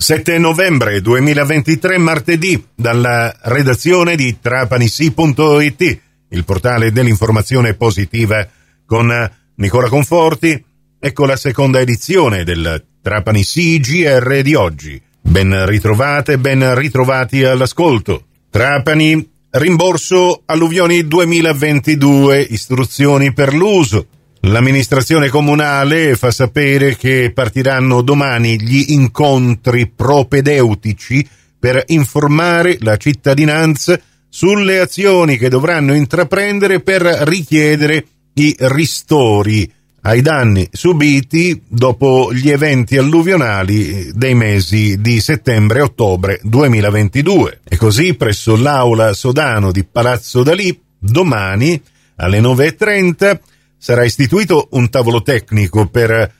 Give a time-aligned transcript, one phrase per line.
[0.00, 8.46] 7 novembre 2023, martedì, dalla redazione di trapanisi.it, il portale dell'informazione positiva
[8.86, 9.12] con
[9.56, 10.64] Nicola Conforti.
[11.00, 15.02] Ecco la seconda edizione del Trapani CGR di oggi.
[15.20, 18.26] Ben ritrovate, ben ritrovati all'ascolto.
[18.50, 24.06] Trapani, rimborso alluvioni 2022, istruzioni per l'uso.
[24.42, 31.26] L'amministrazione comunale fa sapere che partiranno domani gli incontri propedeutici
[31.58, 39.70] per informare la cittadinanza sulle azioni che dovranno intraprendere per richiedere i ristori
[40.02, 47.60] ai danni subiti dopo gli eventi alluvionali dei mesi di settembre e ottobre 2022.
[47.64, 51.80] E così presso l'aula Sodano di Palazzo Dalì, domani
[52.16, 53.38] alle 9.30
[53.78, 56.34] sarà istituito un tavolo tecnico per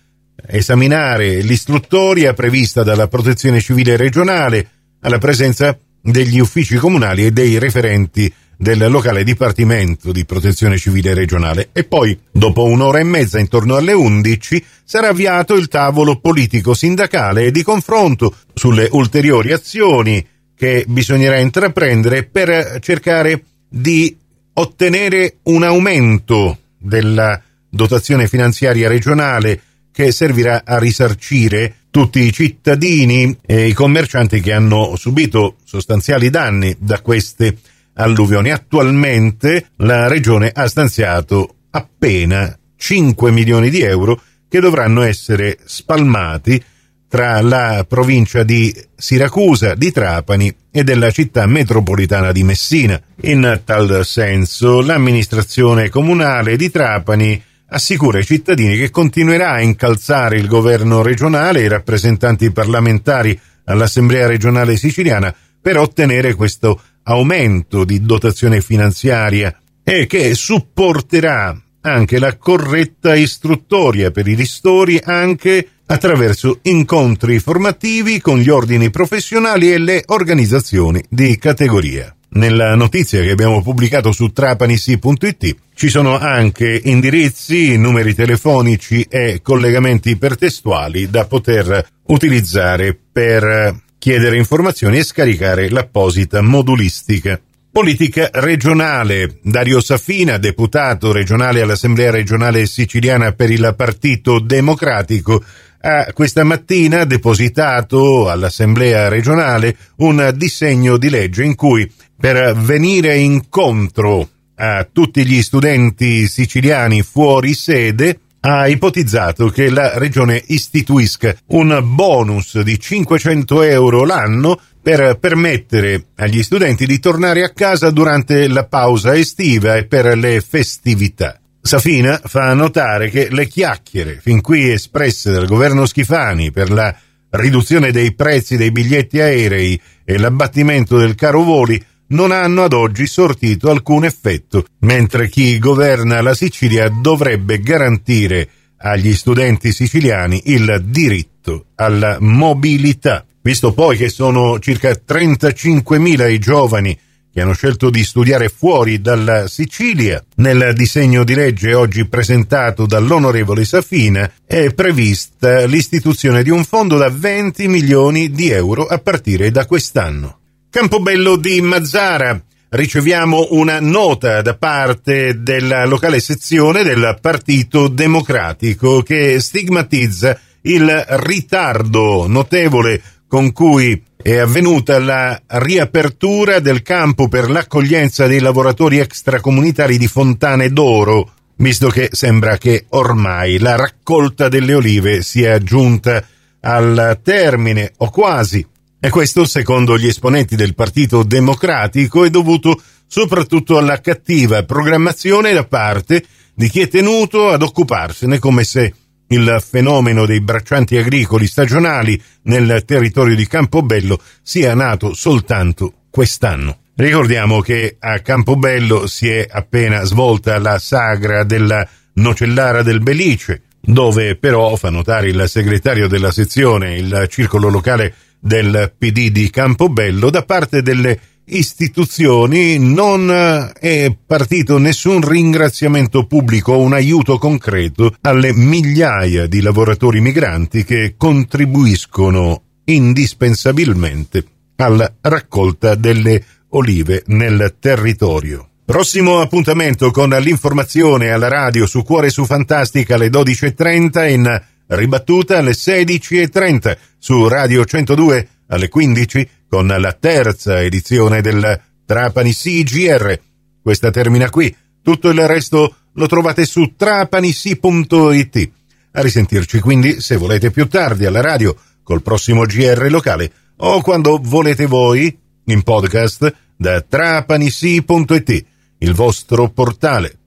[0.46, 4.68] esaminare l'istruttoria prevista dalla Protezione Civile regionale
[5.00, 11.68] alla presenza degli uffici comunali e dei referenti del locale Dipartimento di Protezione Civile regionale.
[11.72, 17.44] E poi, dopo un'ora e mezza intorno alle 11, sarà avviato il tavolo politico sindacale
[17.44, 24.16] e di confronto sulle ulteriori azioni che bisognerà intraprendere per cercare di
[24.54, 29.60] ottenere un aumento della dotazione finanziaria regionale
[29.92, 36.76] che servirà a risarcire tutti i cittadini e i commercianti che hanno subito sostanziali danni
[36.78, 37.56] da queste
[37.94, 38.50] alluvioni.
[38.50, 46.62] Attualmente la regione ha stanziato appena 5 milioni di euro che dovranno essere spalmati
[47.08, 53.00] tra la provincia di Siracusa, di Trapani e della città metropolitana di Messina.
[53.22, 60.46] In tal senso, l'amministrazione comunale di Trapani assicura ai cittadini che continuerà a incalzare il
[60.46, 68.60] governo regionale e i rappresentanti parlamentari all'Assemblea regionale siciliana per ottenere questo aumento di dotazione
[68.60, 78.20] finanziaria e che supporterà anche la corretta istruttoria per i ristori anche attraverso incontri formativi
[78.20, 82.14] con gli ordini professionali e le organizzazioni di categoria.
[82.30, 90.10] Nella notizia che abbiamo pubblicato su trapanisi.it ci sono anche indirizzi, numeri telefonici e collegamenti
[90.10, 97.40] ipertestuali da poter utilizzare per chiedere informazioni e scaricare l'apposita modulistica.
[97.70, 99.38] Politica regionale.
[99.42, 105.42] Dario Safina, deputato regionale all'Assemblea regionale siciliana per il Partito Democratico,
[105.80, 114.28] ha questa mattina depositato all'Assemblea regionale un disegno di legge in cui per venire incontro
[114.56, 122.60] a tutti gli studenti siciliani fuori sede ha ipotizzato che la regione istituisca un bonus
[122.60, 129.16] di 500 euro l'anno per permettere agli studenti di tornare a casa durante la pausa
[129.16, 131.38] estiva e per le festività.
[131.68, 136.96] Safina fa notare che le chiacchiere fin qui espresse dal governo Schifani per la
[137.28, 143.06] riduzione dei prezzi dei biglietti aerei e l'abbattimento del caro voli non hanno ad oggi
[143.06, 148.48] sortito alcun effetto, mentre chi governa la Sicilia dovrebbe garantire
[148.78, 153.26] agli studenti siciliani il diritto alla mobilità.
[153.42, 156.98] Visto poi che sono circa 35.000 i giovani
[157.38, 160.20] che hanno scelto di studiare fuori dalla Sicilia.
[160.36, 167.08] Nel disegno di legge oggi presentato dall'onorevole Safina è prevista l'istituzione di un fondo da
[167.08, 170.38] 20 milioni di euro a partire da quest'anno.
[170.68, 172.42] Campobello di Mazzara.
[172.70, 182.26] Riceviamo una nota da parte della locale sezione del Partito Democratico che stigmatizza il ritardo
[182.26, 190.08] notevole con cui è avvenuta la riapertura del campo per l'accoglienza dei lavoratori extracomunitari di
[190.08, 196.24] Fontane d'Oro, visto che sembra che ormai la raccolta delle olive sia giunta
[196.60, 198.66] al termine o quasi.
[199.00, 205.64] E questo, secondo gli esponenti del Partito Democratico, è dovuto soprattutto alla cattiva programmazione da
[205.64, 206.24] parte
[206.54, 208.92] di chi è tenuto ad occuparsene come se
[209.28, 216.78] il fenomeno dei braccianti agricoli stagionali nel territorio di Campobello sia nato soltanto quest'anno.
[216.94, 224.34] Ricordiamo che a Campobello si è appena svolta la sagra della Nocellara del Belice, dove
[224.36, 230.42] però, fa notare il segretario della sezione, il circolo locale del PD di Campobello, da
[230.42, 231.18] parte delle
[231.48, 239.60] istituzioni non eh, è partito nessun ringraziamento pubblico o un aiuto concreto alle migliaia di
[239.60, 244.44] lavoratori migranti che contribuiscono indispensabilmente
[244.76, 248.68] alla raccolta delle olive nel territorio.
[248.84, 255.72] Prossimo appuntamento con l'informazione alla radio su Cuore su Fantastica alle 12.30 in ribattuta alle
[255.72, 263.38] 16.30 su Radio 102 alle 15 con la terza edizione del Trapani CGR.
[263.82, 264.74] Questa termina qui.
[265.02, 268.70] Tutto il resto lo trovate su trapanisi.it.
[269.12, 274.38] A risentirci quindi se volete più tardi alla radio col prossimo GR locale o quando
[274.42, 278.64] volete voi in podcast da trapanisi.it,
[278.98, 280.38] il vostro portale